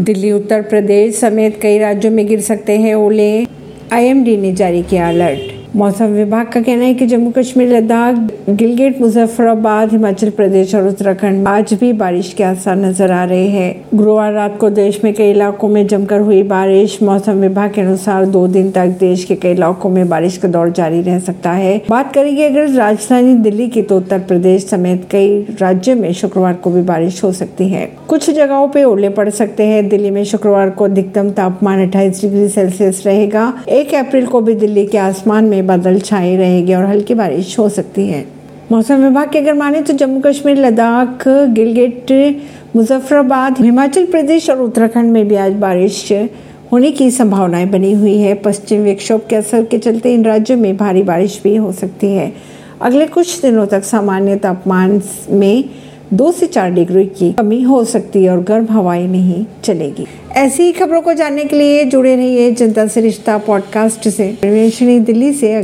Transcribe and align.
दिल्ली, 0.00 0.32
उत्तर 0.32 0.62
प्रदेश 0.62 1.14
समेत 1.14 1.60
कई 1.62 1.78
राज्यों 1.78 2.12
में 2.12 2.26
गिर 2.26 2.40
सकते 2.40 2.78
हैं 2.78 2.94
ओले। 2.94 3.46
आईएमडी 3.92 4.36
ने 4.36 4.52
जारी 4.52 4.82
किया 4.82 5.08
अलर्ट। 5.08 5.59
मौसम 5.76 6.04
विभाग 6.04 6.46
का 6.46 6.60
कहना 6.60 6.84
है 6.84 6.94
कि 6.94 7.06
जम्मू 7.06 7.30
कश्मीर, 7.30 7.68
लद्दाख, 7.68 8.14
गिलगित, 8.50 9.00
मुजफ्फराबाद, 9.00 9.90
हिमाचल 9.92 10.30
प्रदेश 10.30 10.74
और 10.74 10.86
उत्तराखंड 10.86 11.48
आज 11.48 11.74
भी 11.74 11.92
बारिश 11.92 12.32
के 12.32 12.44
आसार 12.44 12.76
नज़र 12.76 13.10
आ 13.10 13.22
रहे 13.24 13.46
हैं। 13.48 13.84
गुरुवार 13.94 14.32
रात 14.32 14.56
को 14.58 14.70
देश 14.70 15.00
में 15.04 15.12
कई 15.14 15.30
इलाकों 15.30 15.68
में 15.68 15.86
जमकर 15.86 16.20
हुई 16.20 16.42
बारिश। 16.42 16.98
मौसम 17.02 17.40
विभाग 17.40 17.72
के 17.72 17.80
अनुसार 17.80 18.24
दो 18.26 18.46
दिन 18.48 18.70
तक 18.70 18.96
देश 19.00 19.24
के 19.24 19.34
कई 19.34 19.50
इलाकों 19.50 19.90
में 19.90 20.08
बारिश 20.08 20.36
का 20.36 20.48
दौर 20.48 20.70
जारी 20.70 21.00
रह 21.02 21.18
सकता 21.18 21.52
है। 21.52 21.80
बात 21.90 22.12
करेंगे 22.14 22.48
अगर 22.48 22.68
राजधानी 22.68 23.34
दिल्ली 23.34 23.68
की 23.68 23.82
तो 23.82 23.96
उत्तर 23.96 24.18
प्रदेश 24.18 24.66
समेत 24.66 25.06
कई 25.10 25.40
राज्यों 25.60 25.96
में 25.96 26.12
शुक्रवार 26.12 26.54
को 26.54 26.70
भी 26.70 26.82
बारिश 26.82 27.22
हो 27.24 27.32
सकती 27.32 27.68
है। 27.68 27.86
कुछ 28.08 28.30
जगहों 28.30 28.66
पे 28.68 28.84
ओले 28.84 29.08
पड़ 29.10 29.28
सकते 29.30 29.66
हैं। 29.66 29.88
दिल्ली 29.88 30.10
में 30.10 30.22
शुक्रवार 30.24 30.70
को 30.70 30.84
अधिकतम 30.84 31.30
तापमान 31.30 31.86
अट्ठाईस 31.86 32.20
डिग्री 32.22 32.48
सेल्सियस 32.48 33.02
रहेगा। 33.06 33.52
एक 33.70 33.94
अप्रैल 33.96 34.26
को 34.26 34.40
भी 34.40 34.54
दिल्ली 34.56 34.86
के 34.86 34.98
आसमान 34.98 35.44
में 35.44 35.58
बादल 35.62 35.98
छाए 35.98 36.36
रहेंगे 36.36 36.74
और 36.74 36.84
हल्की 36.84 37.14
बारिश 37.14 37.58
हो 37.58 37.68
सकती 37.68 38.06
है। 38.06 38.24
मौसम 38.72 38.96
विभाग 38.96 39.30
की 39.30 39.38
अगर 39.38 39.54
माने 39.54 39.80
तो 39.82 39.92
जम्मू 39.92 40.20
कश्मीर, 40.20 40.56
लद्दाख 40.56 41.24
गिलगिट 41.28 42.12
मुजफ्फराबाद, 42.76 43.60
हिमाचल 43.60 44.06
प्रदेश 44.06 44.50
और 44.50 44.60
उत्तराखंड 44.62 45.12
में 45.12 45.28
भी 45.28 45.34
आज 45.34 45.52
बारिश 45.52 46.12
होने 46.72 46.90
की 46.92 47.10
संभावनाएँ 47.10 47.66
बनी 47.66 47.92
हुई 47.92 48.16
है। 48.18 48.34
पश्चिम 48.34 48.80
विक्षोभ 48.80 49.20
के 49.30 49.36
असर 49.36 49.64
के 49.64 49.78
चलते 49.78 50.14
इन 50.14 50.24
राज्यों 50.24 50.58
में 50.58 50.76
भारी 50.76 51.02
बारिश 51.02 51.40
भी 51.44 51.56
हो 51.56 51.72
सकती 51.72 52.06
है। 52.06 52.32
अगले 52.82 53.06
कुछ 53.06 53.40
दिनों 53.42 53.66
तक 53.66 53.84
सामान्य 53.84 54.36
तापमान 54.36 55.02
में 55.30 55.64
दो 56.12 56.30
से 56.32 56.46
चार 56.46 56.70
डिग्री 56.70 57.04
की 57.06 57.32
कमी 57.32 57.62
हो 57.62 57.84
सकती 57.84 58.24
है 58.24 58.30
और 58.30 58.42
गर्म 58.42 58.66
हवाएँ 58.70 59.06
नहीं 59.08 59.44
चलेगी। 59.64 60.06
ऐसी 60.36 60.62
ही 60.62 60.72
खबरों 60.72 61.00
को 61.02 61.12
जानने 61.12 61.44
के 61.44 61.56
लिए 61.56 61.84
जुड़े 61.84 62.16
रहिए 62.16 62.50
जनता 62.50 62.86
से 62.86 63.00
रिश्ता 63.00 63.38
पॉडकास्ट 63.38 64.08
से। 64.08 64.26
दिल्ली 64.44 65.32
से 65.32 65.52